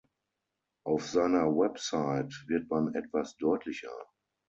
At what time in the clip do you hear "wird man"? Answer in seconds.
2.47-2.95